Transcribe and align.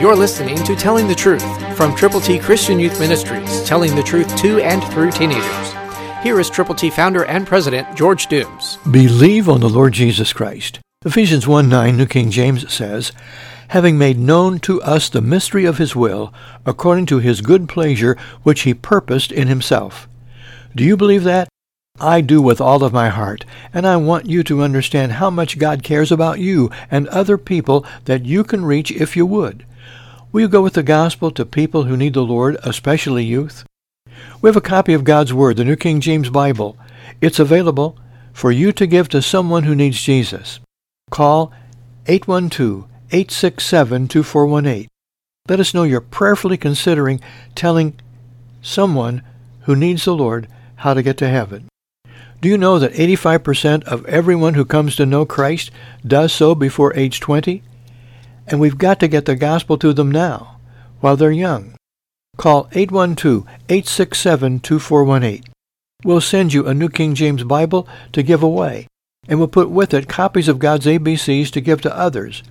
You're 0.00 0.14
listening 0.14 0.62
to 0.62 0.76
Telling 0.76 1.08
the 1.08 1.14
Truth 1.16 1.76
from 1.76 1.92
Triple 1.96 2.20
T 2.20 2.38
Christian 2.38 2.78
Youth 2.78 3.00
Ministries, 3.00 3.64
telling 3.64 3.96
the 3.96 4.02
truth 4.04 4.36
to 4.36 4.60
and 4.60 4.80
through 4.92 5.10
teenagers. 5.10 5.72
Here 6.22 6.38
is 6.38 6.48
Triple 6.48 6.76
T 6.76 6.88
founder 6.88 7.24
and 7.24 7.44
president 7.44 7.96
George 7.96 8.28
Dooms. 8.28 8.78
Believe 8.88 9.48
on 9.48 9.58
the 9.58 9.68
Lord 9.68 9.94
Jesus 9.94 10.32
Christ. 10.32 10.78
Ephesians 11.04 11.48
1 11.48 11.68
9, 11.68 11.96
New 11.96 12.06
King 12.06 12.30
James 12.30 12.72
says, 12.72 13.10
Having 13.68 13.98
made 13.98 14.20
known 14.20 14.60
to 14.60 14.80
us 14.82 15.08
the 15.08 15.20
mystery 15.20 15.64
of 15.64 15.78
his 15.78 15.96
will, 15.96 16.32
according 16.64 17.06
to 17.06 17.18
his 17.18 17.40
good 17.40 17.68
pleasure, 17.68 18.16
which 18.44 18.60
he 18.60 18.74
purposed 18.74 19.32
in 19.32 19.48
himself. 19.48 20.08
Do 20.76 20.84
you 20.84 20.96
believe 20.96 21.24
that? 21.24 21.48
I 22.00 22.20
do 22.20 22.40
with 22.40 22.60
all 22.60 22.84
of 22.84 22.92
my 22.92 23.08
heart, 23.08 23.44
and 23.74 23.84
I 23.84 23.96
want 23.96 24.26
you 24.26 24.44
to 24.44 24.62
understand 24.62 25.14
how 25.14 25.28
much 25.28 25.58
God 25.58 25.82
cares 25.82 26.12
about 26.12 26.38
you 26.38 26.70
and 26.88 27.08
other 27.08 27.36
people 27.36 27.84
that 28.04 28.26
you 28.26 28.44
can 28.44 28.64
reach 28.64 28.92
if 28.92 29.16
you 29.16 29.26
would. 29.26 29.64
Will 30.38 30.42
you 30.42 30.48
go 30.48 30.62
with 30.62 30.74
the 30.74 30.84
gospel 30.84 31.32
to 31.32 31.44
people 31.44 31.82
who 31.82 31.96
need 31.96 32.14
the 32.14 32.22
Lord, 32.22 32.58
especially 32.62 33.24
youth? 33.24 33.64
We 34.40 34.48
have 34.48 34.56
a 34.56 34.60
copy 34.60 34.94
of 34.94 35.02
God's 35.02 35.34
Word, 35.34 35.56
the 35.56 35.64
New 35.64 35.74
King 35.74 36.00
James 36.00 36.30
Bible. 36.30 36.76
It's 37.20 37.40
available 37.40 37.98
for 38.32 38.52
you 38.52 38.70
to 38.70 38.86
give 38.86 39.08
to 39.08 39.20
someone 39.20 39.64
who 39.64 39.74
needs 39.74 40.00
Jesus. 40.00 40.60
Call 41.10 41.52
812-867-2418. 42.04 44.86
Let 45.48 45.58
us 45.58 45.74
know 45.74 45.82
you're 45.82 46.00
prayerfully 46.00 46.56
considering 46.56 47.20
telling 47.56 47.98
someone 48.62 49.22
who 49.62 49.74
needs 49.74 50.04
the 50.04 50.14
Lord 50.14 50.46
how 50.76 50.94
to 50.94 51.02
get 51.02 51.18
to 51.18 51.28
heaven. 51.28 51.66
Do 52.40 52.48
you 52.48 52.56
know 52.56 52.78
that 52.78 52.92
85% 52.92 53.82
of 53.88 54.06
everyone 54.06 54.54
who 54.54 54.64
comes 54.64 54.94
to 54.94 55.04
know 55.04 55.26
Christ 55.26 55.72
does 56.06 56.32
so 56.32 56.54
before 56.54 56.94
age 56.94 57.18
20? 57.18 57.64
And 58.50 58.60
we've 58.60 58.78
got 58.78 58.98
to 59.00 59.08
get 59.08 59.26
the 59.26 59.36
gospel 59.36 59.76
to 59.78 59.92
them 59.92 60.10
now, 60.10 60.56
while 61.00 61.16
they're 61.16 61.30
young. 61.30 61.74
Call 62.36 62.64
812-867-2418. 62.68 65.44
We'll 66.04 66.20
send 66.20 66.52
you 66.52 66.66
a 66.66 66.74
New 66.74 66.88
King 66.88 67.14
James 67.14 67.44
Bible 67.44 67.86
to 68.12 68.22
give 68.22 68.42
away, 68.42 68.86
and 69.28 69.38
we'll 69.38 69.48
put 69.48 69.68
with 69.68 69.92
it 69.92 70.08
copies 70.08 70.48
of 70.48 70.60
God's 70.60 70.86
ABCs 70.86 71.50
to 71.50 71.60
give 71.60 71.82
to 71.82 71.94
others. 71.96 72.42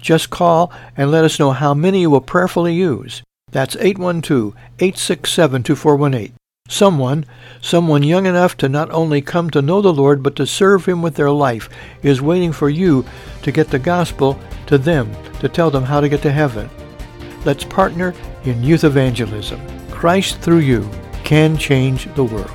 Just 0.00 0.30
call 0.30 0.72
and 0.96 1.10
let 1.10 1.24
us 1.24 1.38
know 1.38 1.52
how 1.52 1.74
many 1.74 2.00
you 2.00 2.10
will 2.10 2.20
prayerfully 2.20 2.74
use. 2.74 3.22
That's 3.52 3.76
812-867-2418. 3.76 6.32
Someone, 6.66 7.26
someone 7.60 8.02
young 8.02 8.24
enough 8.24 8.56
to 8.56 8.70
not 8.70 8.90
only 8.90 9.20
come 9.20 9.50
to 9.50 9.60
know 9.60 9.82
the 9.82 9.92
Lord, 9.92 10.22
but 10.22 10.34
to 10.36 10.46
serve 10.46 10.86
Him 10.86 11.02
with 11.02 11.16
their 11.16 11.30
life, 11.30 11.68
is 12.02 12.22
waiting 12.22 12.52
for 12.52 12.70
you 12.70 13.04
to 13.42 13.52
get 13.52 13.68
the 13.68 13.78
gospel 13.78 14.40
to 14.66 14.78
them, 14.78 15.10
to 15.40 15.48
tell 15.48 15.70
them 15.70 15.84
how 15.84 16.00
to 16.00 16.08
get 16.08 16.22
to 16.22 16.32
heaven. 16.32 16.68
Let's 17.44 17.64
partner 17.64 18.14
in 18.44 18.62
youth 18.62 18.84
evangelism. 18.84 19.60
Christ 19.90 20.38
through 20.38 20.58
you 20.58 20.88
can 21.24 21.56
change 21.56 22.12
the 22.14 22.24
world. 22.24 22.50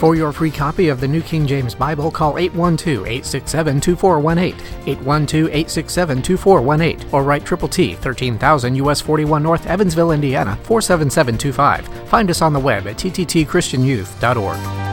For 0.00 0.14
your 0.14 0.32
free 0.32 0.50
copy 0.50 0.88
of 0.88 0.98
the 0.98 1.06
New 1.06 1.20
King 1.20 1.46
James 1.46 1.74
Bible, 1.74 2.10
call 2.10 2.36
812-867-2418, 2.36 4.54
812-867-2418, 4.86 7.12
or 7.12 7.22
write 7.22 7.44
Triple 7.44 7.68
T, 7.68 7.96
13000 7.96 8.76
US 8.76 9.02
41 9.02 9.42
North, 9.42 9.66
Evansville, 9.66 10.12
Indiana, 10.12 10.56
47725. 10.62 12.08
Find 12.08 12.30
us 12.30 12.40
on 12.40 12.54
the 12.54 12.60
web 12.60 12.86
at 12.86 12.96
tttchristianyouth.org. 12.96 14.89